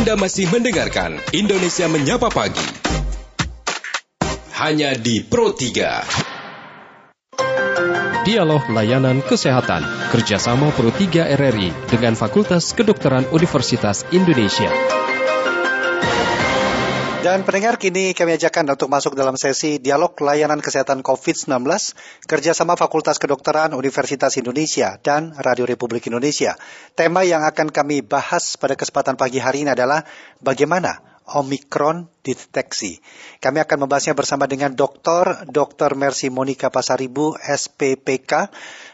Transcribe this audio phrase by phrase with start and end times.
[0.00, 2.64] Anda masih mendengarkan Indonesia Menyapa Pagi.
[4.56, 8.24] Hanya di Pro 3.
[8.24, 14.72] Dialog Layanan Kesehatan kerjasama Pro 3 RRI dengan Fakultas Kedokteran Universitas Indonesia.
[17.20, 21.68] Dan pendengar kini kami ajakkan untuk masuk dalam sesi dialog layanan kesehatan COVID-19
[22.24, 26.56] kerjasama Fakultas Kedokteran Universitas Indonesia dan Radio Republik Indonesia.
[26.96, 30.08] Tema yang akan kami bahas pada kesempatan pagi hari ini adalah
[30.40, 32.98] bagaimana Omikron deteksi.
[33.38, 35.46] Kami akan membahasnya bersama dengan Dr.
[35.48, 35.94] Dr.
[35.94, 38.50] Mercy Monica Pasaribu, SPPK,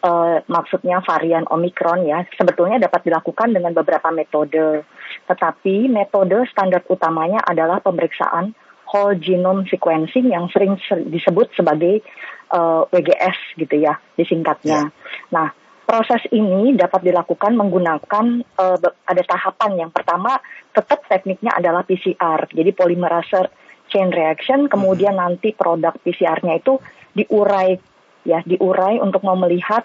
[0.00, 4.84] uh, maksudnya varian Omicron ya, sebetulnya dapat dilakukan dengan beberapa metode.
[5.28, 8.56] Tetapi metode standar utamanya adalah pemeriksaan
[8.90, 10.74] whole genome sequencing yang sering
[11.12, 12.02] disebut sebagai
[12.50, 14.90] uh, WGS gitu ya, disingkatnya.
[14.90, 15.30] Yeah.
[15.30, 15.48] Nah,
[15.90, 18.78] proses ini dapat dilakukan menggunakan uh,
[19.10, 19.82] ada tahapan.
[19.82, 20.38] Yang pertama,
[20.70, 23.50] tetap tekniknya adalah PCR, jadi polymerase
[23.90, 25.22] chain reaction, kemudian hmm.
[25.26, 26.78] nanti produk PCR-nya itu
[27.10, 27.74] diurai
[28.22, 29.82] ya, diurai untuk mau melihat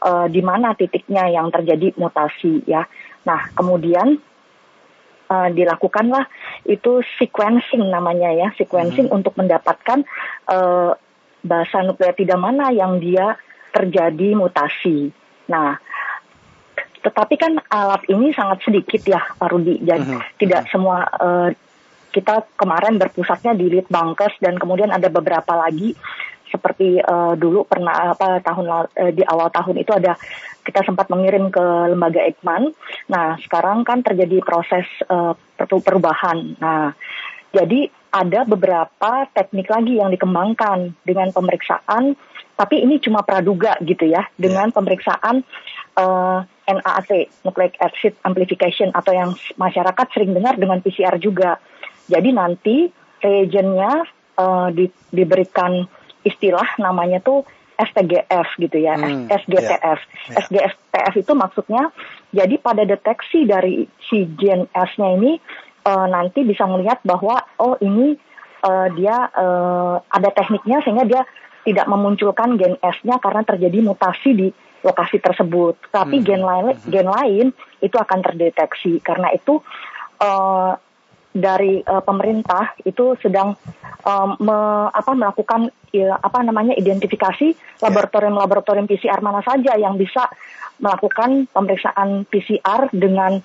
[0.00, 2.88] uh, di mana titiknya yang terjadi mutasi ya.
[3.28, 4.16] Nah, kemudian
[5.28, 6.24] uh, dilakukanlah
[6.64, 9.16] itu sequencing namanya ya, sequencing hmm.
[9.20, 10.08] untuk mendapatkan
[10.48, 10.96] uh,
[11.44, 13.36] bahasa nukleotida mana yang dia
[13.76, 15.12] terjadi mutasi.
[15.50, 15.76] Nah,
[17.04, 19.80] tetapi kan alat ini sangat sedikit ya, Pak Rudi.
[19.84, 20.22] Jadi uh -huh.
[20.40, 21.48] tidak semua uh,
[22.14, 25.98] kita kemarin berpusatnya di Litbangkes dan kemudian ada beberapa lagi
[26.46, 30.14] seperti uh, dulu pernah apa tahun uh, di awal tahun itu ada
[30.62, 32.70] kita sempat mengirim ke lembaga Eijkman.
[33.10, 36.56] Nah, sekarang kan terjadi proses uh, perubahan.
[36.62, 36.94] Nah,
[37.50, 42.14] jadi ada beberapa teknik lagi yang dikembangkan dengan pemeriksaan
[42.54, 44.74] tapi ini cuma praduga gitu ya dengan ya.
[44.74, 45.42] pemeriksaan
[45.98, 51.58] uh, NAAC nucleic acid amplification atau yang masyarakat sering dengar dengan PCR juga.
[52.06, 52.76] Jadi nanti
[53.20, 54.06] reagentnya
[54.38, 55.84] uh, di, diberikan
[56.24, 57.44] istilah namanya tuh
[57.74, 59.98] STGF gitu ya, hmm, SGTF.
[60.30, 60.70] Yeah, yeah.
[60.70, 61.90] SGTF itu maksudnya
[62.30, 65.42] jadi pada deteksi dari si gen S-nya ini
[65.82, 68.14] uh, nanti bisa melihat bahwa oh ini
[68.62, 71.22] uh, dia uh, ada tekniknya sehingga dia
[71.64, 74.48] tidak memunculkan gen S-nya karena terjadi mutasi di
[74.84, 75.80] lokasi tersebut.
[75.88, 76.26] Tapi hmm.
[76.28, 76.88] gen lain hmm.
[76.92, 77.46] gen lain
[77.80, 79.00] itu akan terdeteksi.
[79.00, 79.64] Karena itu
[80.20, 80.76] uh,
[81.34, 83.58] dari uh, pemerintah itu sedang
[84.06, 84.58] um, me,
[84.94, 90.30] apa melakukan ya, apa namanya identifikasi laboratorium-laboratorium PCR mana saja yang bisa
[90.78, 93.42] melakukan pemeriksaan PCR dengan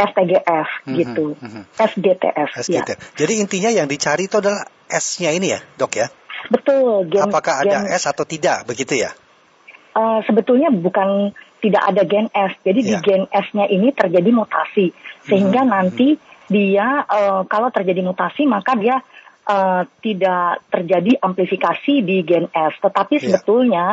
[0.00, 1.62] STGF mm-hmm, gitu, mm-hmm.
[1.76, 2.48] SGTF.
[2.60, 2.98] SGTF.
[3.00, 3.08] Ya.
[3.20, 6.08] Jadi intinya yang dicari itu adalah S-nya ini ya, dok ya?
[6.48, 7.10] Betul.
[7.12, 9.12] Gen, Apakah ada gen, S atau tidak, begitu ya?
[9.92, 12.56] Uh, sebetulnya bukan tidak ada gen S.
[12.64, 12.88] Jadi yeah.
[12.88, 13.00] di ya.
[13.04, 14.94] gen S-nya ini terjadi mutasi
[15.28, 15.74] sehingga mm-hmm.
[15.76, 16.08] nanti
[16.50, 18.98] dia uh, kalau terjadi mutasi maka dia
[19.46, 22.74] uh, tidak terjadi amplifikasi di gen S.
[22.80, 23.24] Tetapi yeah.
[23.28, 23.84] sebetulnya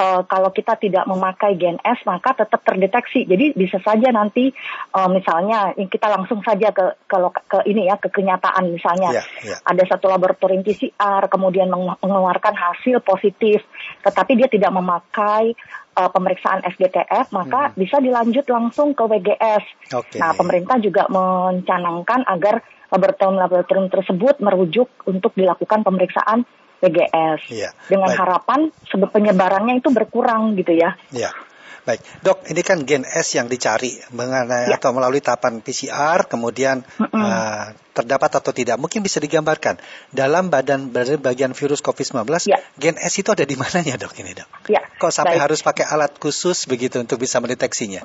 [0.00, 3.28] uh, kalau kita tidak memakai gen S maka tetap terdeteksi.
[3.28, 4.48] Jadi bisa saja nanti
[4.96, 9.58] uh, misalnya kita langsung saja ke ke, ke ini ya ke kenyataan misalnya yeah, yeah.
[9.68, 11.68] ada satu laboratorium PCR kemudian
[12.00, 13.60] mengeluarkan hasil positif,
[14.00, 15.52] tetapi dia tidak memakai
[16.00, 17.76] uh, pemeriksaan SGTF, maka hmm.
[17.76, 19.64] bisa dilanjut langsung ke WGS.
[19.92, 20.18] Okay.
[20.18, 26.42] Nah, pemerintah juga mencanangkan agar laboratorium-laboratorium tersebut merujuk untuk dilakukan pemeriksaan
[26.80, 27.40] WGS.
[27.52, 27.72] Yeah.
[27.86, 28.20] Dengan Baik.
[28.20, 30.96] harapan penyebarannya itu berkurang gitu ya.
[31.12, 31.32] Yeah.
[31.80, 34.76] Baik, dok, ini kan gen S yang dicari mengenai Ya.
[34.76, 37.08] atau melalui tahapan PCR, kemudian Mm-mm.
[37.16, 38.76] uh, terdapat atau tidak.
[38.76, 39.80] Mungkin bisa digambarkan
[40.12, 42.60] dalam badan bagian virus COVID-19, Ya.
[42.76, 44.12] gen S itu ada di mananya, dok?
[44.12, 44.48] Ini, dok.
[44.68, 45.44] Ya, Kok sampai baik.
[45.48, 48.04] harus pakai alat khusus begitu untuk bisa mendeteksinya?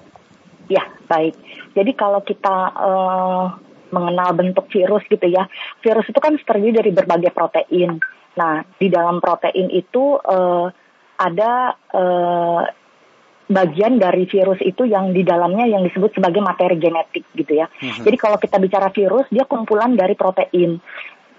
[0.72, 1.36] Ya, baik.
[1.76, 3.46] Jadi kalau kita eh,
[3.92, 5.52] mengenal bentuk virus gitu ya,
[5.84, 8.00] virus itu kan terdiri dari berbagai protein.
[8.36, 10.68] Nah, di dalam protein itu eh,
[11.16, 12.64] ada eh,
[13.46, 17.70] bagian dari virus itu yang di dalamnya yang disebut sebagai materi genetik gitu ya.
[17.70, 18.04] Mhm.
[18.04, 20.82] Jadi kalau kita bicara virus, dia kumpulan dari protein.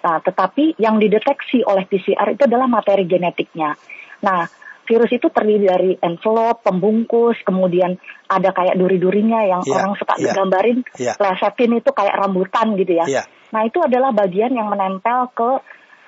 [0.07, 3.75] Nah, tetapi yang dideteksi oleh PCR itu adalah materi genetiknya.
[4.23, 4.47] Nah,
[4.87, 7.99] virus itu terdiri dari envelope, pembungkus, kemudian
[8.31, 11.13] ada kayak duri-durinya yang Iya, orang suka iya, gambarin, iya.
[11.19, 13.07] lesetin itu kayak rambutan gitu ya.
[13.11, 13.23] Iya.
[13.51, 15.51] Nah, itu adalah bagian yang menempel ke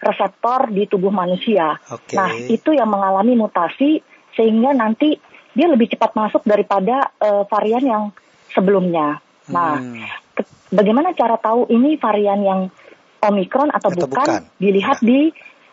[0.00, 1.74] reseptor di tubuh manusia.
[1.90, 2.14] Oke.
[2.14, 3.98] Nah, itu yang mengalami mutasi
[4.34, 5.18] sehingga nanti
[5.52, 8.04] dia lebih cepat masuk daripada eh, varian yang
[8.54, 9.18] sebelumnya.
[9.50, 10.04] Nah, Hmm.
[10.32, 12.60] ke- bagaimana cara tahu ini varian yang
[13.18, 14.26] Omikron atau, Atau bukan?
[14.30, 14.42] bukan.
[14.62, 15.06] Dilihat Ya.
[15.10, 15.20] di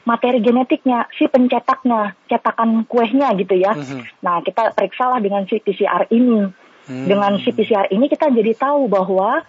[0.06, 3.78] materi genetiknya, si pencetaknya, cetakan kuehnya gitu ya.
[3.78, 4.26] Mhm.
[4.26, 6.50] Nah, kita periksalah dengan si PCR ini.
[6.86, 7.06] Hmm.
[7.06, 9.42] Dengan si PCR ini kita jadi tahu bahwa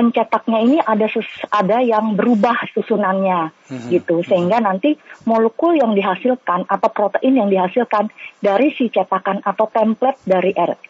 [0.00, 3.88] pencetaknya ini ada sus- ada yang berubah susunannya Mhm.
[3.92, 4.96] gitu sehingga nanti
[5.28, 8.08] molekul yang dihasilkan atau protein yang dihasilkan
[8.40, 10.80] dari si cetakan atau template dari R-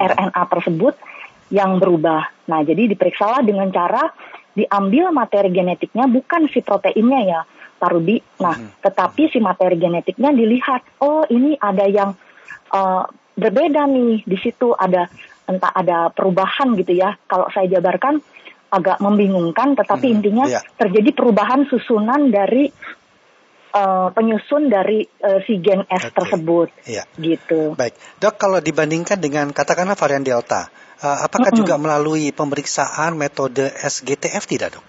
[0.00, 0.96] RNA tersebut
[1.52, 2.48] yang berubah.
[2.48, 4.08] Nah, jadi diperiksalah dengan cara
[4.56, 7.40] diambil materi genetiknya bukan si proteinnya ya,
[7.76, 8.16] Pak Rudi.
[8.40, 12.16] Nah, tetapi si materi genetiknya dilihat, oh ini ada yang
[12.74, 13.04] eh,
[13.36, 15.06] berbeda nih di situ ada
[15.44, 17.14] entah ada perubahan gitu ya.
[17.28, 18.18] Kalau saya jabarkan
[18.74, 20.60] agak membingungkan, tetapi Mhm, intinya iya.
[20.74, 22.66] terjadi perubahan susunan dari
[23.74, 26.14] eh, penyusun dari eh, si gen S Oke.
[26.14, 27.02] tersebut, Iya.
[27.18, 27.74] gitu.
[27.74, 30.70] Baik, dok kalau dibandingkan dengan katakanlah varian Delta,
[31.02, 31.58] uh, apakah Mm-mm.
[31.66, 34.84] juga melalui pemeriksaan metode SGTF tidak dok?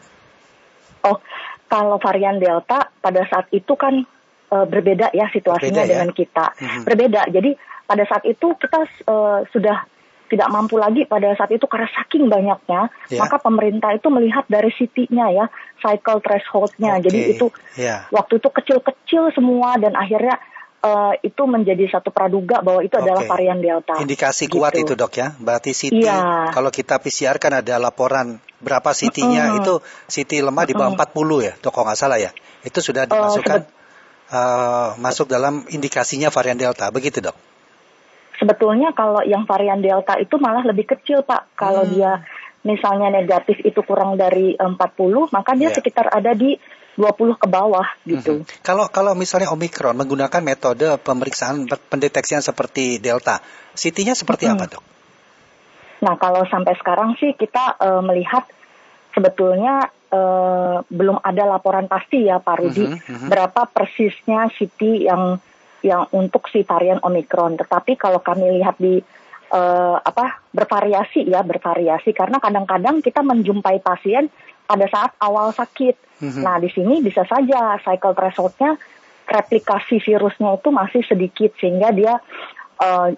[1.10, 1.18] Oh,
[1.66, 4.06] kalau varian Delta pada saat itu kan
[4.54, 5.92] eh, berbeda ya situasinya Berbeda ya?
[5.98, 6.46] dengan kita.
[6.62, 6.82] Mhm.
[6.86, 7.22] Berbeda.
[7.34, 7.52] Jadi
[7.90, 9.78] pada saat itu kita eh, sudah
[10.26, 13.20] tidak mampu lagi pada saat itu karena saking banyaknya, Ya.
[13.20, 15.46] maka pemerintah itu melihat dari CT-nya ya,
[15.78, 16.98] cycle threshold-nya.
[16.98, 17.46] Oke, Jadi itu
[17.76, 18.10] ya.
[18.10, 20.38] waktu itu kecil-kecil semua dan akhirnya
[20.82, 23.32] eh, itu menjadi satu praduga bahwa itu adalah Oke.
[23.32, 23.98] varian Delta.
[23.98, 24.86] Indikasi kuat Gitu.
[24.86, 25.34] itu dok ya.
[25.34, 26.54] Berarti CT Iya.
[26.54, 29.60] kalau kita PCR kan ada laporan berapa CT-nya Mm-mm.
[29.60, 29.74] itu
[30.06, 31.02] CT lemah di bawah Mm-mm.
[31.02, 32.30] 40 ya, dok kalau nggak salah ya.
[32.62, 33.74] Itu sudah Oh, dimasukkan sebet-
[34.30, 37.34] eh, masuk dalam indikasinya varian Delta, begitu dok?
[38.46, 41.58] Sebetulnya kalau yang varian Delta itu malah lebih kecil Pak.
[41.58, 41.98] Kalau Hmm.
[41.98, 42.12] dia
[42.62, 45.82] misalnya negatif itu kurang dari eh, 40, maka dia Ya.
[45.82, 46.54] sekitar ada di
[46.94, 48.46] 20 ke bawah gitu.
[48.46, 48.62] Mhm.
[48.62, 53.42] Kalau kalau misalnya Omikron menggunakan metode pemeriksaan pendeteksian seperti Delta,
[53.74, 54.54] CT-nya seperti Mhm.
[54.54, 54.84] apa dok?
[56.06, 58.46] Nah kalau sampai sekarang sih kita eh, melihat
[59.12, 63.28] sebetulnya eh, belum ada laporan pasti ya Pak Rudi Mhm, mhm.
[63.28, 65.42] berapa persisnya CT yang
[65.86, 67.62] yang untuk si varian Omikron.
[67.62, 68.98] Tetapi kalau kami lihat di
[69.54, 74.34] eh, apa bervariasi ya bervariasi karena kadang-kadang kita menjumpai pasien
[74.66, 76.26] pada saat awal sakit.
[76.26, 76.42] Mhm.
[76.42, 78.74] Nah di sini bisa saja cycle thresholdnya
[79.26, 82.18] replikasi virusnya itu masih sedikit sehingga dia
[82.82, 83.10] eh,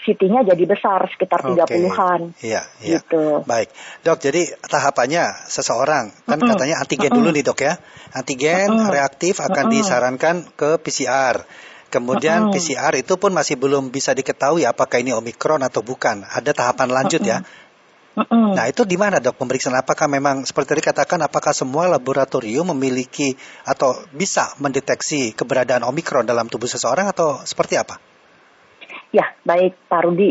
[0.00, 1.76] CT-nya jadi besar sekitar Oke.
[1.76, 2.32] 30-an.
[2.40, 2.98] Iya, iya.
[3.04, 3.44] Gitu.
[3.44, 3.68] Baik,
[4.00, 4.18] dok.
[4.22, 6.50] Jadi tahapannya seseorang kan Mm-mm.
[6.56, 7.18] katanya antigen Mm-mm.
[7.20, 7.74] dulu nih dok ya.
[8.16, 8.88] Antigen Mm-mm.
[8.88, 9.76] reaktif akan Mm-mm.
[9.76, 11.44] disarankan ke PCR.
[11.90, 12.54] Kemudian Mm-mm.
[12.54, 16.22] PCR itu pun masih belum bisa diketahui apakah ini Omikron atau bukan.
[16.22, 17.42] Ada tahapan lanjut ya.
[18.14, 18.54] Mm-mm.
[18.54, 19.74] Nah itu di mana dok pemeriksaan?
[19.74, 23.34] Apakah memang seperti tadi katakan apakah semua laboratorium memiliki
[23.66, 27.98] atau bisa mendeteksi keberadaan Omikron dalam tubuh seseorang atau seperti apa?
[29.10, 30.30] Ya, baik Pak Rudi.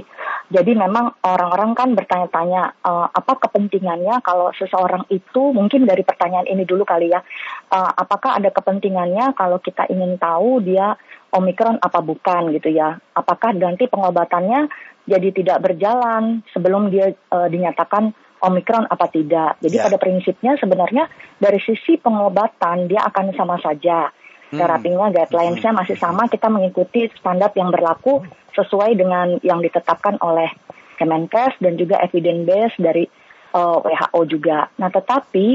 [0.50, 6.63] Jadi memang orang-orang kan bertanya-tanya eh, apa kepentingannya kalau seseorang itu mungkin dari pertanyaan ini
[6.63, 7.22] dulu kali ya,
[7.70, 10.96] eh, apakah ada kepentingannya kalau kita ingin tahu dia
[11.33, 12.98] omikron apa bukan gitu ya?
[13.13, 14.69] Apakah nanti pengobatannya
[15.05, 18.13] jadi tidak berjalan sebelum dia eh, dinyatakan
[18.45, 19.59] omikron apa tidak?
[19.62, 19.86] Jadi Ya.
[19.86, 24.09] pada prinsipnya sebenarnya dari sisi pengobatan dia akan sama saja.
[24.50, 24.57] Hmm.
[24.65, 28.25] Terapinya, guidelines-nya masih sama, kita mengikuti standar yang berlaku
[28.57, 30.50] sesuai dengan yang ditetapkan oleh
[30.98, 33.05] Kemenkes dan juga evidence base dari
[33.53, 34.67] eh, WHO juga.
[34.81, 35.48] Nah, tetapi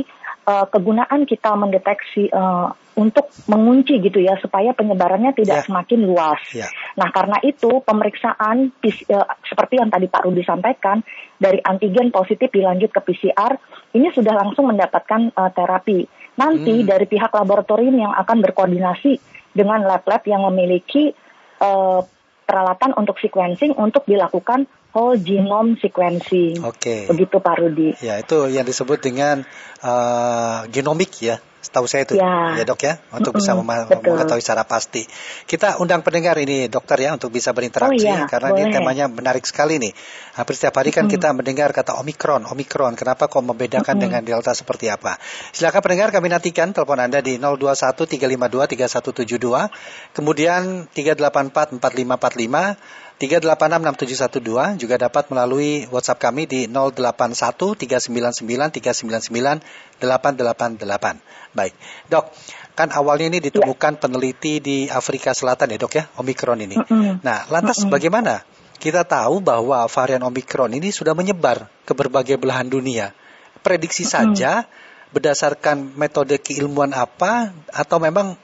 [0.46, 5.38] eh, kegunaan kita mendeteksi eh, untuk mengunci gitu ya supaya penyebarannya Ya.
[5.42, 6.38] tidak semakin luas.
[6.54, 6.70] Ya.
[6.94, 11.02] Nah, karena itu pemeriksaan eh, seperti yang tadi Pak Rudi sampaikan
[11.34, 13.58] dari antigen positif dilanjut ke PCR,
[13.98, 16.00] ini sudah langsung mendapatkan eh, terapi.
[16.38, 16.86] Nanti Hmm.
[16.86, 19.18] dari pihak laboratorium yang akan berkoordinasi
[19.54, 21.14] dengan lab-lab yang memiliki
[21.58, 22.00] eh,
[22.44, 26.62] peralatan untuk sequencing untuk dilakukan whole genome sequencing.
[26.62, 27.10] Oke.
[27.10, 27.90] Begitu Pak Rudi.
[27.98, 29.42] Ya, itu yang disebut dengan
[29.82, 31.42] uh, genomik ya.
[31.64, 32.60] Setahu saya itu Ya.
[32.62, 34.12] dok ya untuk Mm-mm, bisa mema- betul.
[34.12, 35.08] mengetahui secara pasti.
[35.48, 38.74] Kita undang pendengar ini dokter ya untuk bisa berinteraksi Oh, iya, karena ini boleh.
[38.76, 39.96] temanya menarik sekali nih.
[40.36, 42.92] Hampir setiap hari kan kita mendengar kata omikron, omikron.
[42.92, 45.16] Kenapa kok membedakan dengan delta seperti apa?
[45.50, 49.70] Silakan pendengar kami nantikan telepon Anda di 021 352 3172,
[50.12, 52.76] kemudian 384 4545
[53.24, 61.54] 3866712 juga dapat melalui WhatsApp kami di 081 399 399 888.
[61.54, 61.72] Baik,
[62.10, 62.28] dok,
[62.74, 66.76] kan awalnya ini ditemukan peneliti di Afrika Selatan ya dok ya, Omikron ini.
[66.76, 67.22] Mm-mm.
[67.22, 68.42] Nah, lantas bagaimana?
[68.74, 73.16] Kita tahu bahwa varian Omikron ini sudah menyebar ke berbagai belahan dunia.
[73.64, 74.68] Prediksi saja
[75.14, 78.34] berdasarkan metode keilmuan apa atau memang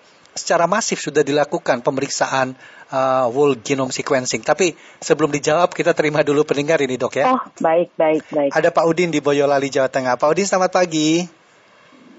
[0.41, 2.57] secara masif sudah dilakukan pemeriksaan
[2.89, 4.41] uh, whole genome sequencing.
[4.41, 7.37] Tapi sebelum dijawab kita terima dulu pendengar ini dok ya.
[7.37, 8.51] Oh, baik, baik, baik.
[8.57, 10.17] Ada Pak Udin di Boyolali Jawa Tengah.
[10.17, 11.29] Pak Udin selamat pagi.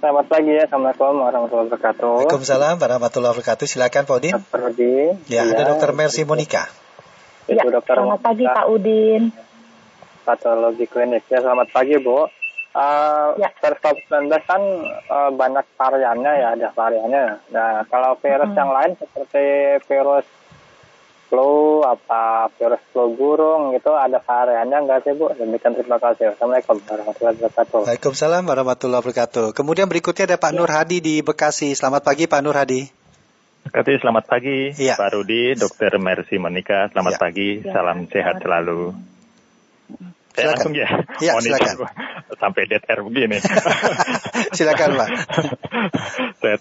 [0.02, 2.14] Selamat pagi ya, Assalamualaikum warahmatullahi wabarakatuh.
[2.26, 3.66] Waalaikumsalam warahmatullahi wabarakatuh.
[3.70, 4.34] Silakan Pak Udin.
[4.34, 4.60] Dr.
[4.66, 4.96] Rudi.
[5.30, 5.94] Ya, Iya, ada Dr.
[5.94, 6.66] Mercy Monica.
[7.46, 9.30] Ya, dokter selamat pagi Pak Udin.
[10.26, 11.26] Patologi klinik.
[11.30, 12.41] Ya, selamat pagi Bu.
[12.72, 13.52] Uh, Ya.
[13.60, 14.62] SARS-CoV-19 kan
[15.08, 17.44] uh, banyak variannya ya, ada variannya.
[17.52, 18.60] Nah, kalau virus Hmm.
[18.60, 19.44] yang lain seperti
[19.86, 20.24] virus
[21.28, 25.32] flu, apa virus flu burung gitu, ada variannya nggak sih Bu?
[25.32, 26.32] Demikian terima kasih.
[26.32, 27.80] Assalamualaikum warahmatullahi wabarakatuh.
[27.88, 29.46] Waalaikumsalam warahmatullahi wabarakatuh.
[29.52, 31.72] Kemudian berikutnya ada Pak Nur Hadi di Bekasi.
[31.72, 32.84] Selamat pagi Pak Nur Hadi.
[33.62, 34.98] Kati, selamat pagi, Iya.
[34.98, 36.98] Pak Rudi, Dokter Mercy Monica, Iya.
[36.98, 38.80] selamat pagi, Ya, salam sehat selamat selalu.
[40.32, 40.56] Saya Silakan.
[40.56, 40.88] langsung ya,
[41.20, 41.76] Iya, silakan.
[42.40, 43.38] sampai dead air begini.
[44.58, 45.10] Silakan Pak.
[46.42, 46.58] Saya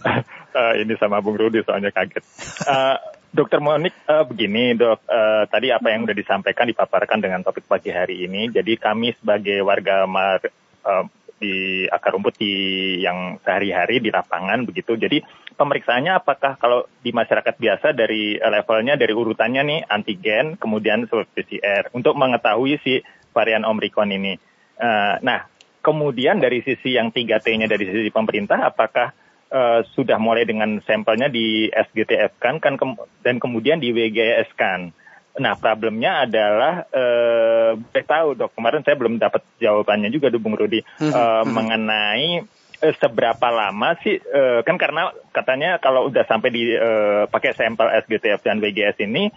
[0.51, 2.25] eh, ini sama Bung Rudi soalnya kaget.
[2.67, 2.97] Eh,
[3.31, 7.95] Dokter Monik, eh, begini dok, Eh, tadi apa yang sudah disampaikan dipaparkan dengan topik pagi
[7.95, 8.51] hari ini.
[8.51, 11.05] Jadi kami sebagai warga mar, eh,
[11.41, 12.53] di akar rumput di
[13.01, 14.93] yang sehari-hari di lapangan begitu.
[14.93, 15.25] Jadi
[15.57, 21.89] pemeriksaannya apakah kalau di masyarakat biasa dari levelnya dari urutannya nih antigen, kemudian swab PCR
[21.97, 23.01] untuk mengetahui si
[23.31, 24.35] varian Omicron ini.
[24.81, 25.47] Eh, nah,
[25.81, 29.13] kemudian dari sisi yang 3T-nya dari sisi pemerintah, apakah
[29.51, 34.95] eh, sudah mulai dengan sampelnya di SGTF kan, kan kem- dan kemudian di WGS kan.
[35.41, 40.83] Nah, problemnya adalah eh boleh tahu dok, kemarin saya belum dapat jawabannya juga Bung Rudi
[40.83, 41.47] mhm.
[41.55, 42.43] mengenai
[42.81, 47.93] eh, seberapa lama sih eh, kan karena katanya kalau udah sampai di eh, pakai sampel
[48.05, 49.29] SGTF dan WGS ini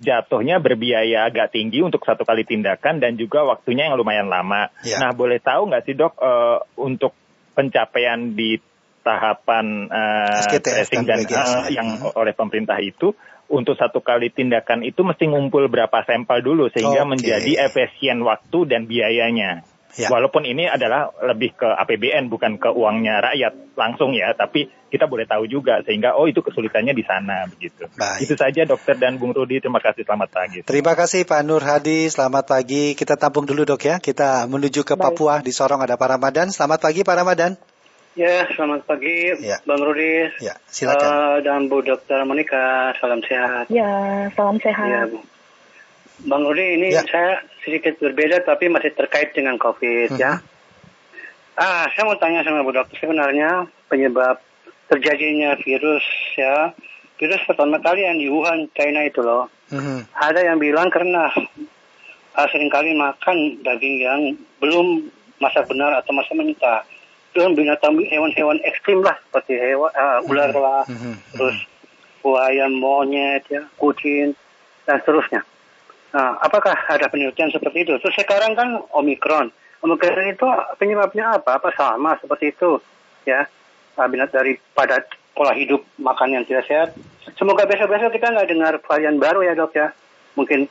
[0.00, 4.72] jatuhnya berbiaya agak tinggi untuk satu kali tindakan dan juga waktunya yang lumayan lama.
[4.80, 4.96] Ya.
[4.96, 7.12] Nah, boleh tahu nggak sih dok eh, untuk
[7.52, 8.56] pencapaian di
[9.00, 9.88] tahapan
[10.48, 11.68] SGTF tracing dan ya.
[11.72, 12.16] yang Mhm.
[12.16, 13.12] oleh pemerintah itu
[13.50, 17.18] untuk satu kali tindakan itu mesti ngumpul berapa sampel dulu sehingga Oke.
[17.18, 19.66] menjadi efisien waktu dan biayanya.
[19.98, 20.06] Ya.
[20.06, 25.26] Walaupun ini adalah lebih ke APBN bukan ke uangnya rakyat langsung ya, tapi kita boleh
[25.26, 27.90] tahu juga sehingga oh itu kesulitannya di sana begitu.
[27.98, 28.26] Baik.
[28.26, 30.58] Itu saja dokter dan Bung Rudi terima kasih selamat pagi.
[30.62, 32.94] Terima kasih Pak Nur Hadi, selamat pagi.
[32.94, 33.96] Kita tampung dulu dok ya.
[33.98, 35.18] Kita menuju ke Baik.
[35.18, 36.54] Papua, di Sorong ada Pak Ramadan.
[36.54, 37.58] Selamat pagi Pak Ramadan.
[38.18, 39.62] Ya, selamat pagi, Ya.
[39.62, 40.26] Bang Rudi.
[40.42, 41.06] Ya, silakan.
[41.06, 43.70] Eh, dan Bu Dokter Monica, salam sehat.
[43.70, 44.86] Ya, salam sehat.
[44.90, 45.22] Ya, Bu.
[46.20, 47.02] Bang Rudi, ini Ya.
[47.08, 50.36] saya sedikit berbeda tapi masih terkait dengan COVID ya.
[50.36, 50.48] Mhm.
[51.56, 54.40] Ah, saya mau tanya sama Bu Dokter sebenarnya penyebab
[54.88, 56.72] terjadinya virus ya.
[57.16, 59.52] Virus pertama kali yang di Wuhan, China itu loh.
[59.68, 60.08] Mhm.
[60.12, 61.28] Ada yang bilang karena
[62.32, 64.20] ah, sering kali makan daging yang
[64.60, 66.84] belum masak benar atau masak mentah.
[67.30, 71.12] Itu binatang hewan-hewan ekstrim lah seperti hewan ah, ular lah, Mhm.
[71.36, 71.56] terus
[72.20, 74.36] buaya, monyet, ya, kucing
[74.84, 75.40] dan seterusnya.
[76.10, 77.94] Nah, apakah ada penelitian seperti itu?
[78.02, 79.54] Terus sekarang kan Omikron.
[79.86, 81.62] Omikron itu penyebabnya apa?
[81.62, 82.82] Apa sama seperti itu?
[83.22, 83.46] Ya,
[83.94, 86.88] ah, binat daripada pola hidup makan yang tidak sehat.
[87.38, 89.94] Semoga besok-besok kita nggak dengar varian baru ya dok ya.
[90.34, 90.66] Mungkin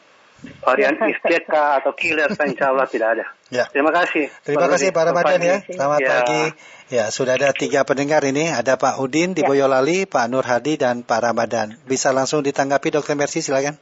[0.63, 0.95] varian.
[1.09, 3.25] ISK atau killer, insya Allah tidak ada.
[3.49, 3.65] Ya.
[3.71, 4.27] Terima kasih.
[4.43, 4.89] Terima Bang kasih.
[4.91, 5.57] Pak Ramadan ya.
[5.65, 6.09] Selamat Ya.
[6.11, 6.43] pagi.
[6.89, 8.49] Ya, sudah ada tiga pendengar ini.
[8.49, 9.47] Ada Pak Udin di Ya.
[9.47, 11.77] Boyolali, Pak Nur Hadi, dan Pak Ramadan.
[11.85, 13.77] Bisa langsung ditanggapi Dokter Mercy, silakan.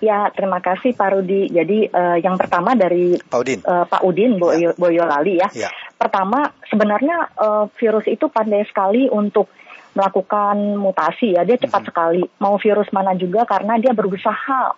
[0.00, 1.52] Ya, terima kasih Pak Rudi.
[1.52, 3.60] Jadi eh, yang pertama dari Pak Udin.
[3.60, 5.48] eh, Pak Udin Boyo, Boyolali ya.
[5.52, 5.68] Ya.
[6.00, 9.52] Pertama, sebenarnya eh, virus itu pandai sekali untuk
[9.92, 11.44] melakukan mutasi ya.
[11.44, 12.24] Dia cepat sekali.
[12.40, 14.72] Mau virus mana juga karena dia berusaha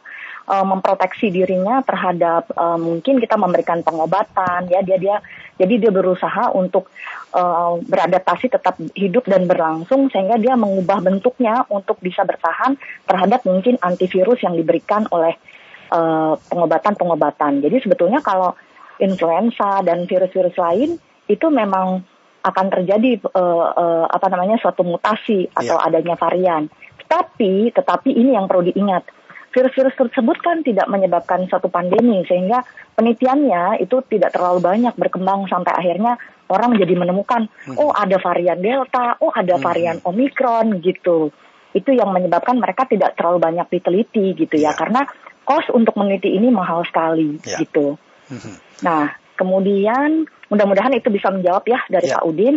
[0.49, 4.82] eh, memproteksi dirinya terhadap eh, mungkin kita memberikan pengobatan ya.
[4.82, 5.16] Dia dia
[5.61, 6.90] jadi dia berusaha untuk
[7.37, 12.75] uh, beradaptasi tetap hidup dan berlangsung sehingga dia mengubah bentuknya untuk bisa bertahan
[13.06, 15.37] terhadap mungkin antivirus yang diberikan oleh
[15.92, 17.62] uh, pengobatan-pengobatan.
[17.62, 18.56] Jadi sebetulnya kalau
[18.99, 20.96] influenza dan virus-virus lain
[21.28, 22.02] itu memang
[22.42, 25.87] akan terjadi uh, uh, apa namanya suatu mutasi atau yeah.
[25.87, 26.66] adanya varian.
[27.06, 29.06] Tetapi tetapi ini yang perlu diingat.
[29.52, 32.64] Virus-virus tersebut kan tidak menyebabkan suatu pandemi sehingga
[32.97, 36.16] penelitiannya itu tidak terlalu banyak berkembang sampai akhirnya
[36.49, 37.76] orang jadi menemukan hmm.
[37.76, 39.64] oh ada varian delta, oh ada hmm.
[39.64, 41.28] varian omikron gitu.
[41.73, 44.76] Itu yang menyebabkan mereka tidak terlalu banyak diteliti gitu ya, ya.
[44.76, 45.04] karena
[45.44, 47.61] kos untuk meneliti ini mahal sekali ya.
[47.61, 47.97] gitu.
[48.28, 48.56] Hmm.
[48.85, 52.21] Nah, kemudian mudah-mudahan itu bisa menjawab ya dari ya.
[52.21, 52.56] Pak Udin.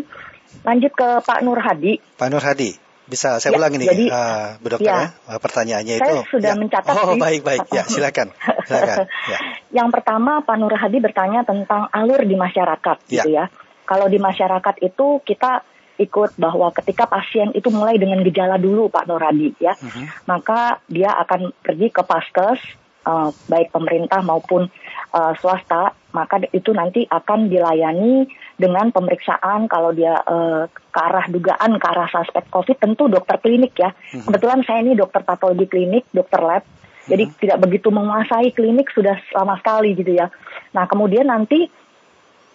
[0.63, 1.99] Lanjut ke Pak Nur Hadi.
[2.15, 2.71] Pak Nur Hadi,
[3.05, 6.15] bisa saya ya, ulang ini, jadi, uh, Bu Dokter ya, ya pertanyaannya saya itu.
[6.17, 6.59] Saya sudah ya.
[6.59, 6.93] mencatat.
[6.97, 8.33] Oh baik baik, ya silakan.
[8.65, 9.05] silakan.
[9.29, 9.37] Ya.
[9.69, 13.23] Yang pertama Pak Nur Hadi bertanya tentang alur di masyarakat, ya.
[13.23, 13.45] gitu ya.
[13.85, 15.61] Kalau di masyarakat itu kita
[15.95, 19.91] ikut bahwa ketika pasien itu mulai dengan gejala dulu Pak Nur Hadi ya, uh mhm.
[19.91, 20.05] -huh.
[20.27, 22.59] maka dia akan pergi ke paskes
[23.05, 24.67] uh, baik pemerintah maupun
[25.13, 31.77] uh, swasta, maka itu nanti akan dilayani dengan pemeriksaan kalau dia uh, ke arah dugaan
[31.79, 33.93] ke arah suspek COVID tentu dokter klinik ya.
[34.11, 34.27] Hmm.
[34.27, 36.63] Kebetulan saya ini dokter patologi klinik, dokter lab.
[37.05, 37.35] Jadi hmm.
[37.37, 40.27] tidak begitu menguasai klinik sudah lama sekali gitu ya.
[40.73, 41.69] Nah, kemudian nanti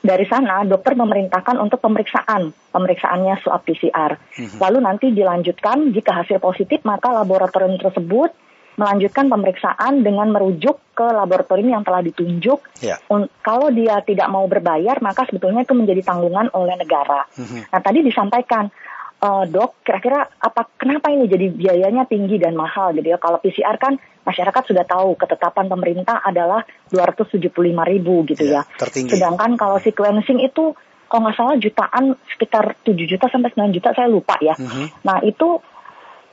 [0.00, 4.16] dari sana dokter memerintahkan untuk pemeriksaan, pemeriksaannya swab PCR.
[4.16, 4.56] Hmm.
[4.56, 8.32] Lalu nanti dilanjutkan jika hasil positif maka laboratorium tersebut
[8.80, 12.64] melanjutkan pemeriksaan dengan merujuk ke laboratorium yang telah ditunjuk.
[12.80, 12.96] Yeah.
[13.44, 17.28] Kalau dia tidak mau berbayar, maka sebetulnya itu menjadi tanggungan oleh negara.
[17.36, 17.68] Mm-hmm.
[17.68, 18.72] Nah, tadi disampaikan,
[19.20, 23.20] uh, dok, kira-kira apa kenapa ini jadi biayanya tinggi dan mahal gitu ya?
[23.20, 27.52] Kalau PCR kan masyarakat sudah tahu ketetapan pemerintah adalah 275
[27.84, 28.80] ribu gitu yeah, ya.
[28.80, 29.12] Tertinggi.
[29.12, 30.72] Sedangkan kalau sequencing itu
[31.10, 34.56] kalau nggak salah jutaan sekitar 7 juta sampai 9 juta saya lupa ya.
[34.56, 35.04] Mm-hmm.
[35.04, 35.60] Nah itu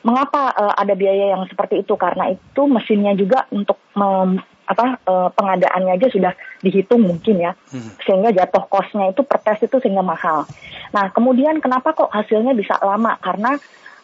[0.06, 1.98] Mengapa uh, ada biaya yang seperti itu?
[1.98, 4.38] Karena itu mesinnya juga untuk mem,
[4.68, 8.04] apa uh, pengadaannya aja sudah dihitung mungkin ya, hmm.
[8.04, 10.44] sehingga jatuh kosnya itu per tes itu sehingga mahal.
[10.92, 13.16] Nah kemudian kenapa kok hasilnya bisa lama?
[13.24, 13.56] Karena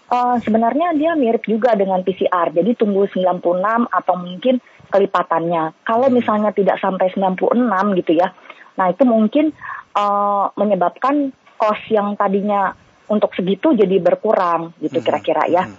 [0.08, 3.44] uh, sebenarnya dia mirip juga dengan PCR, jadi tunggu 96
[3.92, 5.84] atau mungkin kelipatannya.
[5.84, 6.16] Kalau hmm.
[6.16, 8.32] misalnya tidak sampai 96 gitu ya,
[8.80, 9.52] nah itu mungkin
[10.00, 12.76] uh, menyebabkan kos yang tadinya
[13.10, 15.06] untuk segitu jadi berkurang gitu hmm.
[15.06, 15.64] kira-kira ya.
[15.68, 15.78] Hmm.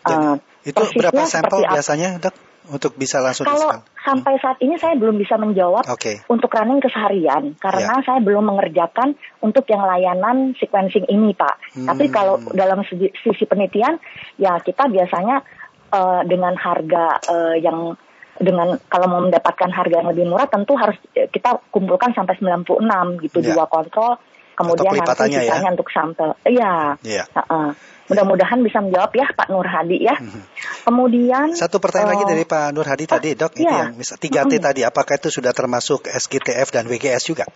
[0.00, 2.32] Uh, itu berapa sampel biasanya dok
[2.70, 6.22] untuk bisa langsung Kalau sampai saat ini saya belum bisa menjawab okay.
[6.30, 8.04] untuk running keseharian karena yeah.
[8.06, 11.58] saya belum mengerjakan untuk yang layanan sequencing ini pak.
[11.74, 11.90] Hmm.
[11.90, 13.98] Tapi kalau dalam sisi, sisi penelitian
[14.38, 15.42] ya kita biasanya
[15.90, 17.98] uh, dengan harga uh, yang
[18.40, 22.80] dengan kalau mau mendapatkan harga yang lebih murah tentu harus kita kumpulkan sampai 96
[23.28, 23.52] gitu yeah.
[23.52, 24.16] dua kontrol
[24.60, 25.40] kemudian nanti ya?
[25.40, 25.72] sisanya ya?
[25.72, 26.28] untuk sampel.
[26.44, 26.72] Iya.
[27.00, 27.26] Yeah.
[27.32, 27.68] Uh -uh.
[28.10, 30.18] Mudah-mudahan bisa menjawab ya Pak Nur Hadi ya.
[30.18, 30.42] Mhm.
[30.82, 33.54] Kemudian satu pertanyaan uh, lagi dari Pak Nur Hadi tadi, Dok.
[33.54, 33.78] Ini iya.
[33.86, 37.46] yang tiga T tadi, apakah itu sudah termasuk SGTF dan WGS juga?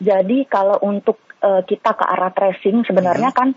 [0.00, 3.38] Jadi kalau untuk uh, kita ke arah tracing sebenarnya hmm.
[3.40, 3.48] kan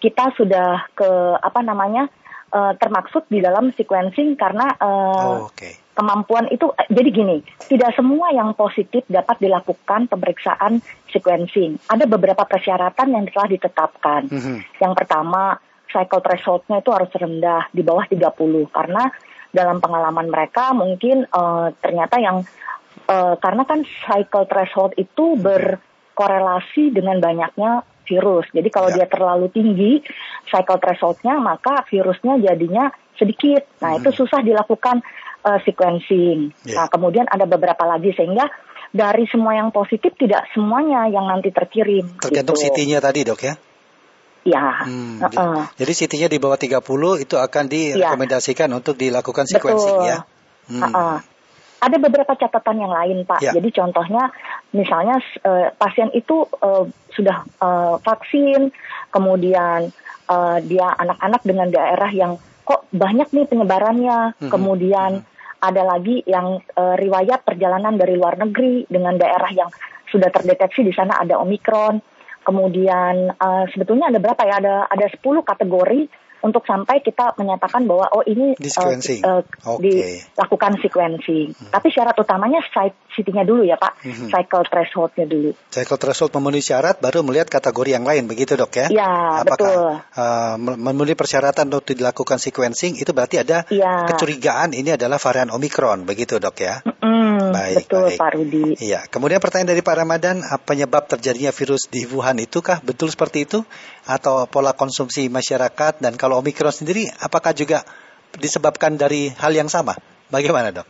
[0.00, 1.08] kita sudah ke
[1.40, 2.08] apa namanya
[2.52, 7.92] uh, termaksud di dalam sequencing karena uh, oh, okay kemampuan itu eh, jadi gini, tidak
[7.98, 11.76] semua yang positif dapat dilakukan pemeriksaan sequencing.
[11.90, 14.30] Ada beberapa persyaratan yang telah ditetapkan.
[14.30, 14.56] Mm -hmm.
[14.80, 15.58] Yang pertama,
[15.90, 19.10] cycle thresholdnya itu harus rendah di bawah 30 karena
[19.50, 22.46] dalam pengalaman mereka mungkin uh, ternyata yang
[23.10, 28.46] uh, karena kan cycle threshold itu berkorelasi dengan banyaknya virus.
[28.50, 29.02] Jadi kalau ya.
[29.02, 30.02] dia terlalu tinggi
[30.46, 33.66] cycle thresholdnya maka virusnya jadinya sedikit.
[33.82, 34.00] Nah, hmm.
[34.02, 35.02] itu susah dilakukan
[35.44, 36.52] uh, sequencing.
[36.64, 36.84] Yeah.
[36.84, 38.48] Nah, kemudian ada beberapa lagi sehingga
[38.90, 42.18] dari semua yang positif tidak semuanya yang nanti terkirim.
[42.18, 42.74] Tergantung gitu.
[42.74, 43.54] CT-nya tadi, Dok ya.
[44.40, 44.88] Ya.
[44.88, 45.60] Hmm, uh -uh.
[45.76, 46.80] Jadi CT-nya di bawah 30
[47.22, 48.76] itu akan direkomendasikan ya.
[48.80, 50.10] untuk dilakukan sequencing Betul.
[50.10, 50.18] ya.
[50.70, 50.82] Hmm.
[50.82, 51.16] Uh -uh.
[51.80, 53.40] Ada beberapa catatan yang lain, Pak.
[53.40, 53.56] Ya.
[53.56, 54.28] Jadi contohnya,
[54.76, 55.16] misalnya
[55.48, 56.84] uh, pasien itu uh,
[57.16, 58.68] sudah uh, vaksin,
[59.08, 59.88] kemudian
[60.28, 62.36] uh, dia anak-anak dengan daerah yang
[62.68, 64.36] kok banyak nih penyebarannya.
[64.36, 64.50] Hmm.
[64.52, 65.29] Kemudian hmm.
[65.60, 69.70] Ada lagi yang uh, riwayat perjalanan dari luar negeri dengan daerah yang
[70.08, 72.00] sudah terdeteksi di sana ada omikron.
[72.40, 74.58] Kemudian uh, sebetulnya ada berapa ya?
[74.58, 76.00] Ada ada 10 kategori
[76.40, 79.42] untuk sampai kita menyatakan bahwa oh ini uh, uh,
[79.76, 80.24] okay.
[80.24, 81.52] dilakukan sequencing.
[81.52, 81.70] Hmm.
[81.72, 82.60] Tapi syarat utamanya
[83.10, 84.28] CT-nya dulu ya Pak, hmm.
[84.32, 85.50] cycle threshold-nya dulu.
[85.68, 88.86] Cycle threshold memenuhi syarat baru melihat kategori yang lain begitu dok ya?
[88.88, 89.90] Ya Apakah, betul.
[90.16, 94.08] Uh, memenuhi persyaratan untuk dilakukan sequencing itu berarti ada ya.
[94.08, 96.80] kecurigaan ini adalah varian omikron begitu dok ya?
[97.50, 98.18] Hmm, baik, betul baik.
[98.18, 98.64] Pak Rudi.
[98.78, 99.00] Iya.
[99.10, 103.66] Kemudian pertanyaan dari Pak Ramadan, apa penyebab terjadinya virus di Wuhan itukah betul seperti itu
[104.06, 107.82] atau pola konsumsi masyarakat dan kalau Omikron sendiri apakah juga
[108.38, 109.98] disebabkan dari hal yang sama?
[110.30, 110.86] Bagaimana, Dok?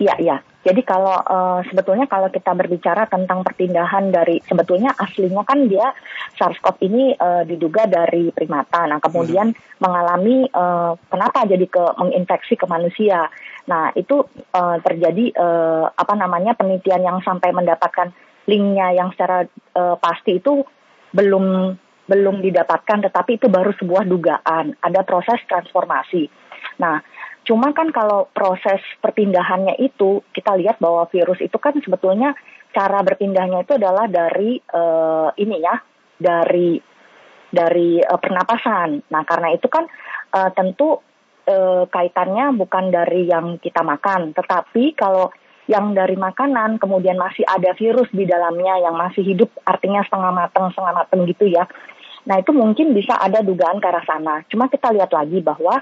[0.00, 0.36] Iya, iya.
[0.64, 5.92] Jadi kalau uh, sebetulnya kalau kita berbicara tentang perpindahan dari sebetulnya aslinya kan dia
[6.40, 8.88] SARS-CoV ini uh, diduga dari primata.
[8.88, 9.84] Nah, kemudian hmm.
[9.84, 13.28] mengalami uh, kenapa jadi ke menginfeksi ke manusia.
[13.64, 18.12] Nah, itu uh, terjadi uh, apa namanya penelitian yang sampai mendapatkan
[18.44, 20.64] linknya yang secara uh, pasti itu
[21.16, 24.76] belum belum didapatkan tetapi itu baru sebuah dugaan.
[24.84, 26.28] Ada proses transformasi.
[26.76, 27.00] Nah,
[27.44, 32.32] Cuma kan kalau proses perpindahannya itu kita lihat bahwa virus itu kan sebetulnya
[32.72, 35.76] cara berpindahnya itu adalah dari uh, ini ya,
[36.16, 36.80] dari
[37.52, 39.04] dari uh, pernapasan.
[39.12, 39.84] Nah, karena itu kan
[40.32, 41.04] uh, tentu
[41.48, 45.32] uh, kaitannya bukan dari yang kita makan, tetapi kalau
[45.64, 50.68] yang dari makanan kemudian masih ada virus di dalamnya yang masih hidup artinya setengah matang
[50.72, 51.64] setengah matang gitu ya.
[52.24, 54.44] Nah, itu mungkin bisa ada dugaan ke arah sana.
[54.48, 55.80] Cuma kita lihat lagi bahwa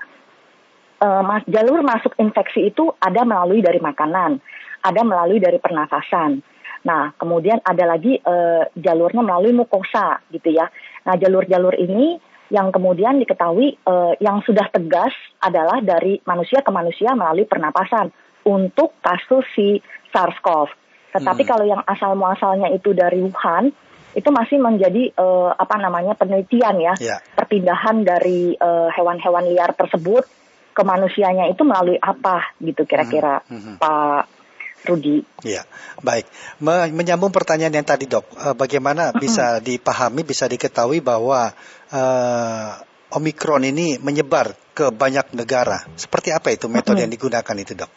[1.02, 4.42] uh, mas, jalur masuk infeksi itu ada melalui dari makanan,
[4.82, 6.42] ada melalui dari pernafasan.
[6.82, 10.66] Nah, kemudian ada lagi uh, jalurnya melalui mukosa gitu ya.
[11.06, 12.18] Nah, jalur-jalur ini
[12.52, 18.12] yang kemudian diketahui uh, yang sudah tegas adalah dari manusia ke manusia melalui pernapasan
[18.44, 19.80] untuk kasus si
[20.12, 20.68] SARS-CoV.
[21.16, 21.50] Tetapi hmm.
[21.50, 23.72] kalau yang asal muasalnya itu dari Wuhan,
[24.12, 27.18] itu masih menjadi uh, apa namanya penelitian ya, yeah.
[27.32, 28.52] perpindahan dari
[28.92, 30.28] hewan-hewan uh, liar tersebut
[30.72, 33.76] ke manusianya itu melalui apa gitu kira-kira hmm, hmm.
[33.76, 34.41] Pak
[34.82, 35.22] Rudi.
[35.46, 35.62] Ya,
[36.02, 36.26] baik.
[36.62, 41.54] Menyambung pertanyaan yang tadi dok, eh, bagaimana bisa dipahami, bisa diketahui bahwa
[41.94, 42.70] uh,
[43.12, 45.84] Omikron ini menyebar ke banyak negara.
[46.00, 47.92] Seperti apa itu metode yang digunakan itu dok?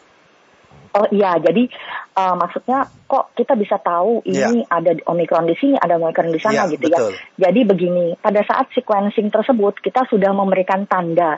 [0.96, 1.68] Oh iya, jadi
[2.16, 4.80] uh, maksudnya kok kita bisa tahu ini ya.
[4.80, 6.96] ada omikron di sini, ada omikron di sana ya, gitu ya.
[6.96, 7.12] betul.
[7.12, 7.48] ya.
[7.48, 11.36] Jadi begini, pada saat sequencing tersebut kita sudah memberikan tanda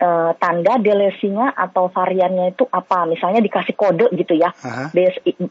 [0.00, 4.90] uh, tanda delesinya atau variannya itu apa misalnya dikasih kode gitu ya uh-huh.
[4.90, 5.10] B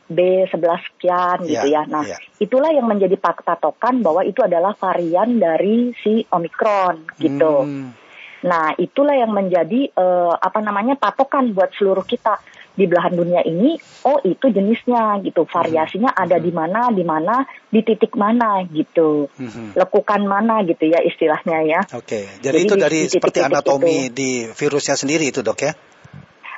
[0.09, 2.19] B 11 sekian yeah, gitu ya nah yeah.
[2.39, 8.02] itulah yang menjadi patokan bahwa itu adalah varian dari si omikron gitu hmm.
[8.43, 12.39] Nah itulah yang menjadi uh, apa namanya patokan buat seluruh kita
[12.73, 13.77] di belahan dunia ini,
[14.09, 16.23] oh itu jenisnya gitu, variasinya hmm.
[16.25, 19.77] ada di mana, di mana, di titik mana gitu, hmm.
[19.77, 21.79] lekukan mana gitu ya istilahnya ya.
[21.93, 22.23] Oke, okay.
[22.41, 24.17] jadi, jadi itu dari di, seperti anatomi itu.
[24.17, 25.73] di virusnya sendiri itu dok ya?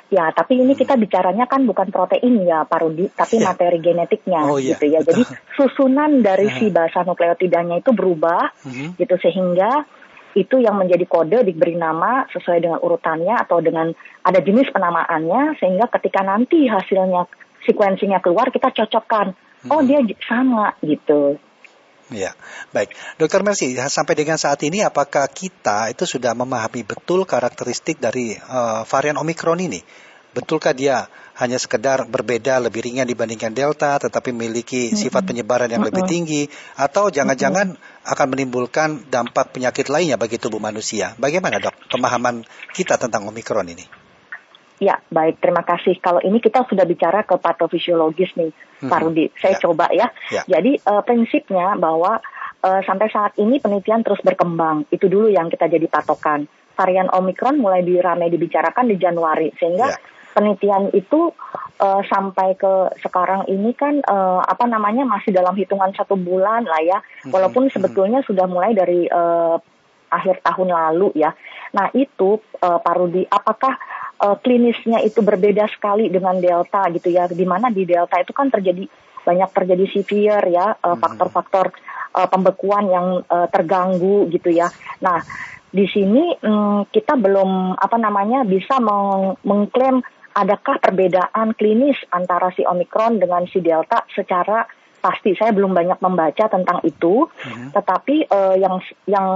[0.06, 0.80] Ya, tapi ini hmm.
[0.86, 3.52] kita bicaranya kan bukan protein ya, Pak Rudi, tapi yeah.
[3.52, 5.02] materi genetiknya oh, iya, gitu ya.
[5.02, 5.10] Betul.
[5.10, 5.22] Jadi
[5.58, 8.96] susunan dari si basa nukleotidanya itu berubah hmm.
[8.96, 9.84] gitu sehingga
[10.36, 13.88] itu yang menjadi kode diberi nama sesuai dengan urutannya atau dengan
[14.20, 17.24] ada jenis penamaannya sehingga ketika nanti hasilnya
[17.64, 19.32] sequencingnya keluar kita cocokkan
[19.72, 19.88] oh hmm.
[19.88, 21.40] dia sama gitu.
[22.06, 22.38] Ya,
[22.70, 22.94] baik.
[23.18, 28.86] Dokter Mercy, sampai dengan saat ini apakah kita itu sudah memahami betul karakteristik dari uh,
[28.86, 29.82] varian Omikron ini?
[30.36, 31.08] Betulkah dia
[31.40, 36.44] hanya sekedar berbeda lebih ringan dibandingkan delta tetapi memiliki sifat penyebaran yang lebih tinggi
[36.76, 37.72] atau jangan-jangan
[38.04, 41.16] akan menimbulkan dampak penyakit lainnya bagi tubuh manusia.
[41.16, 42.44] Bagaimana dok pemahaman
[42.76, 43.88] kita tentang Omikron ini?
[44.76, 45.40] Ya, baik.
[45.40, 45.96] Terima kasih.
[46.04, 48.92] Kalau ini kita sudah bicara ke patofisiologis nih, hmm.
[48.92, 49.32] Pak Rudi.
[49.40, 49.60] Saya ya.
[49.64, 50.12] coba ya.
[50.28, 50.44] ya.
[50.44, 52.20] Jadi uh, prinsipnya bahwa
[52.60, 54.84] uh, sampai saat ini penelitian terus berkembang.
[54.92, 56.44] Itu dulu yang kita jadi patokan.
[56.76, 59.96] Varian Omikron mulai diramai dibicarakan di Januari, sehingga ya
[60.36, 61.32] penelitian itu
[61.80, 66.84] uh, sampai ke sekarang ini kan uh, apa namanya masih dalam hitungan satu bulan lah
[66.84, 66.98] ya,
[67.32, 69.56] walaupun sebetulnya sudah mulai dari uh,
[70.12, 71.32] akhir tahun lalu ya.
[71.72, 73.80] Nah itu uh, Pak Rudi, apakah
[74.20, 77.24] uh, klinisnya itu berbeda sekali dengan Delta gitu ya?
[77.26, 78.84] Di mana di Delta itu kan terjadi
[79.26, 81.74] banyak terjadi severe ya uh, faktor-faktor
[82.14, 84.70] uh, pembekuan yang uh, terganggu gitu ya.
[85.02, 85.18] Nah
[85.66, 90.00] di sini um, kita belum apa namanya bisa meng mengklaim
[90.36, 94.68] adakah perbedaan klinis antara si Omikron dengan si Delta secara
[95.00, 97.72] pasti saya belum banyak membaca tentang itu, hmm.
[97.72, 98.76] tetapi uh, yang
[99.08, 99.28] yang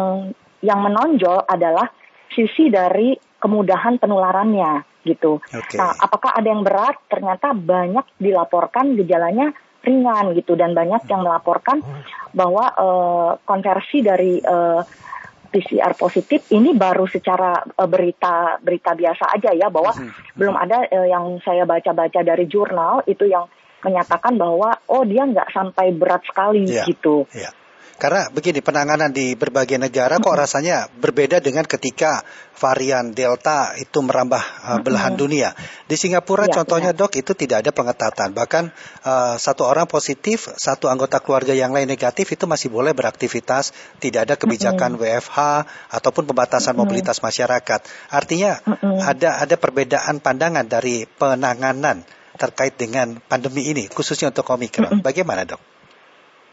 [0.61, 1.89] yang menonjol adalah
[2.29, 5.41] sisi dari kemudahan penularannya gitu.
[5.41, 5.81] Okay.
[5.81, 7.01] Nah, apakah ada yang berat?
[7.09, 9.49] Ternyata banyak dilaporkan gejalanya
[9.81, 11.81] ringan gitu dan banyak yang melaporkan
[12.37, 14.85] bahwa uh, konversi dari uh,
[15.51, 20.39] PCR positif ini baru secara uh, berita berita biasa aja ya bahwa hmm.
[20.39, 23.51] belum ada uh, yang saya baca-baca dari jurnal itu yang
[23.83, 26.87] menyatakan bahwa oh dia nggak sampai berat sekali yeah.
[26.87, 27.27] gitu.
[27.35, 27.53] Yeah.
[28.01, 32.25] Karena begini, penanganan di berbagai negara kok rasanya berbeda dengan ketika
[32.57, 35.53] varian Delta itu merambah uh, belahan dunia.
[35.85, 38.33] Di Singapura Ya, contohnya dok itu tidak ada pengetatan.
[38.33, 38.65] Bahkan
[39.05, 43.77] uh, satu orang positif, satu anggota keluarga yang lain negatif itu masih boleh beraktivitas.
[44.01, 45.39] Tidak ada kebijakan WFH
[45.93, 47.85] ataupun pembatasan mobilitas masyarakat.
[48.09, 48.65] Artinya
[49.05, 52.01] ada ada perbedaan pandangan dari penanganan
[52.41, 55.05] terkait dengan pandemi ini, khususnya untuk Omikron.
[55.05, 55.70] Bagaimana dok?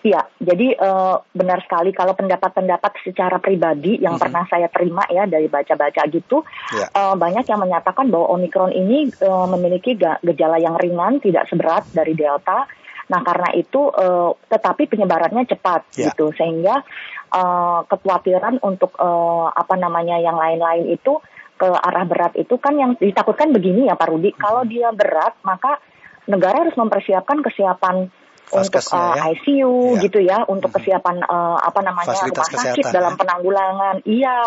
[0.05, 4.21] Iya, jadi eh, benar sekali kalau pendapat-pendapat secara pribadi yang Mhm.
[4.21, 6.85] pernah saya terima ya dari baca-baca gitu, Ya.
[6.93, 12.13] eh, banyak yang menyatakan bahwa Omikron ini eh, memiliki gejala yang ringan, tidak seberat dari
[12.13, 12.69] Delta.
[13.09, 16.13] Nah, karena itu, eh, tetapi penyebarannya cepat Ya.
[16.13, 16.85] gitu, sehingga
[17.27, 21.19] eh, kekhawatiran untuk eh, apa namanya yang lain-lain itu
[21.57, 25.81] ke arah berat itu kan yang ditakutkan begini ya Pak Rudi, kalau dia berat maka
[26.29, 28.13] negara harus mempersiapkan kesiapan
[28.51, 29.23] untuk uh, ya.
[29.35, 30.01] ICU Iya.
[30.07, 33.19] gitu ya, untuk kesiapan uh, apa namanya Fasilitas rumah sakit kesehatan, dalam ya.
[33.19, 33.95] penanggulangan.
[34.07, 34.37] Iya.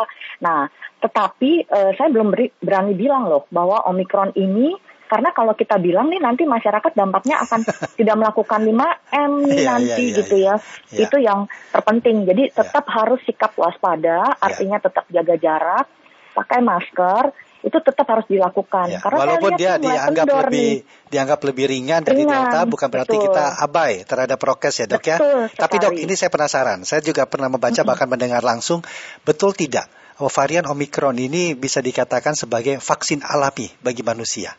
[0.40, 0.60] Nah,
[1.00, 4.72] tetapi uh, saya belum beri, berani bilang loh bahwa Omikron ini
[5.10, 7.66] karena kalau kita bilang nih nanti masyarakat dampaknya akan
[7.98, 10.54] tidak melakukan 5M nih Iya, nanti iya, gitu iya.
[10.54, 10.94] ya.
[10.94, 11.00] Iya.
[11.08, 11.40] Itu yang
[11.74, 12.16] terpenting.
[12.30, 15.86] Jadi tetap harus sikap waspada, artinya tetap jaga jarak,
[16.32, 18.88] pakai masker, itu tetap harus dilakukan.
[18.88, 21.09] Ya, Karena walaupun dia dianggap lebih nih.
[21.12, 23.27] dianggap lebih ringan dari Ringan, Delta, bukan berarti betul.
[23.29, 25.16] kita abai terhadap prokes ya dok ya.
[25.20, 26.05] Betul Tapi dok, sekali.
[26.09, 26.79] ini saya penasaran.
[26.88, 28.81] Saya juga pernah membaca bahkan mendengar langsung,
[29.29, 29.88] betul tidak
[30.20, 34.53] oh, varian Omikron ini bisa dikatakan sebagai vaksin alami bagi manusia?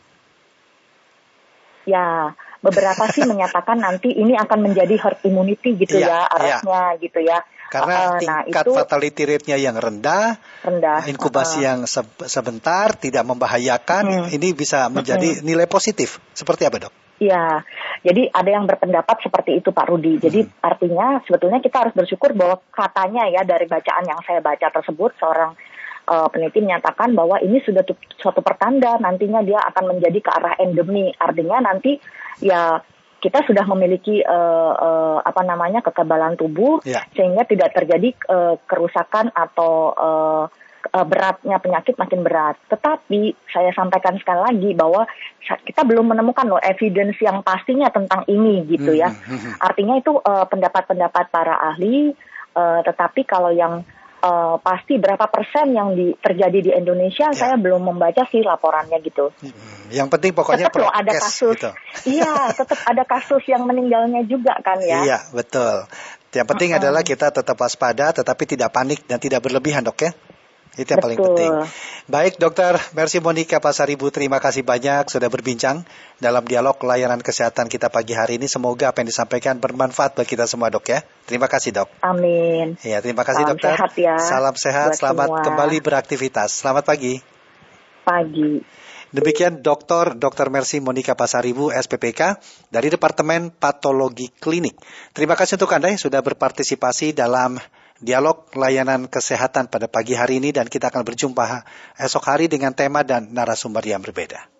[1.86, 7.22] Ya, beberapa sih menyatakan nanti ini akan menjadi herd immunity gitu Iya, ya arahnya gitu
[7.22, 7.38] ya.
[7.72, 11.08] Karena nah tingkat itu fatality rate-nya yang rendah, rendah.
[11.08, 14.36] inkubasi Eh, yang se- sebentar, tidak membahayakan, Hmm.
[14.36, 16.20] ini bisa menjadi nilai positif.
[16.36, 16.92] Seperti apa dok?
[17.16, 17.62] Iya,
[18.02, 20.18] jadi ada yang berpendapat seperti itu Pak Rudi.
[20.20, 20.52] Jadi Hmm.
[20.60, 25.56] artinya sebetulnya kita harus bersyukur bahwa katanya ya dari bacaan yang saya baca tersebut seorang
[26.02, 30.58] eh, peneliti menyatakan bahwa ini sudah tu- suatu pertanda nantinya dia akan menjadi ke arah
[30.58, 31.14] endemi.
[31.14, 31.94] Artinya nanti
[32.42, 32.82] ya
[33.22, 37.06] kita sudah memiliki eh, eh, apa namanya kekebalan tubuh Ya.
[37.14, 40.44] sehingga tidak terjadi eh, kerusakan atau eh,
[40.90, 42.58] eh, beratnya penyakit makin berat.
[42.66, 45.06] Tetapi saya sampaikan sekali lagi bahwa
[45.62, 49.14] kita belum menemukan loh evidence yang pastinya tentang ini gitu ya.
[49.14, 49.52] Hmm, hmm, hmm.
[49.62, 52.10] Artinya itu eh, pendapat-pendapat para ahli,
[52.58, 53.86] eh, tetapi kalau yang
[54.22, 57.36] eh, pasti berapa persen yang di, terjadi di Indonesia, Ya.
[57.36, 59.34] saya belum membaca sih laporannya gitu.
[59.42, 61.70] Hmm, Yang penting pokoknya tetap loh ada kasus, gitu.
[62.08, 65.02] iya, tetap ada kasus yang meninggalnya juga kan ya.
[65.04, 65.84] Iya, betul.
[66.32, 66.80] Yang penting Uh-uh.
[66.80, 70.10] adalah kita tetap waspada, tetapi tidak panik dan tidak berlebihan, dok ya.
[70.72, 71.28] Itu yang paling Betul.
[71.36, 71.52] penting.
[72.08, 75.84] Baik, dokter Mercy Monica Pasaribu, terima kasih banyak sudah berbincang
[76.16, 78.48] dalam dialog layanan kesehatan kita pagi hari ini.
[78.48, 81.04] Semoga apa yang disampaikan bermanfaat bagi kita semua, dok ya.
[81.28, 81.92] Terima kasih, dok.
[82.00, 82.80] Amin.
[82.80, 83.72] Ya, terima kasih, Salam dokter.
[83.76, 85.44] sehat ya Salam sehat, buat selamat semua.
[85.44, 86.48] kembali beraktivitas.
[86.64, 87.20] Selamat pagi.
[88.02, 88.64] Pagi.
[89.12, 90.16] Demikian Dr.
[90.16, 90.48] Dr.
[90.48, 92.40] Mercy Monica Pasaribu, SPPK,
[92.72, 94.80] dari Departemen Patologi Klinik.
[95.12, 97.60] Terima kasih untuk Anda yang sudah berpartisipasi dalam
[98.02, 101.64] dialog layanan kesehatan pada pagi hari ini dan kita akan berjumpa
[102.02, 104.50] esok hari dengan tema dan narasumber yang berbeda.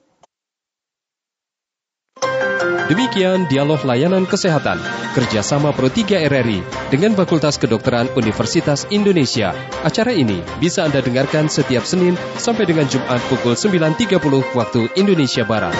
[2.87, 4.76] Demikian dialog layanan kesehatan
[5.16, 6.61] kerjasama Pro 3 RRI
[6.92, 9.57] dengan Fakultas Kedokteran Universitas Indonesia.
[9.81, 14.18] Acara ini bisa Anda dengarkan setiap Senin sampai dengan Jumat pukul 9.30
[14.52, 15.76] waktu Indonesia Barat.